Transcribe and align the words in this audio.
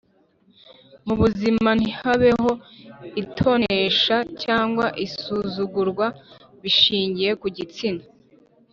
mu 1.05 1.13
buzima 1.21 1.69
ntihabeho 1.79 2.51
itonesha 3.21 4.17
cyangwa 4.43 4.85
isuzugurwa 5.05 6.05
bishingiye 6.61 7.31
ku 7.43 7.47
gitsina. 7.57 8.03